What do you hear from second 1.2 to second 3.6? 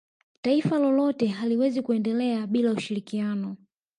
haliwezi kuendelea bila ushirikiano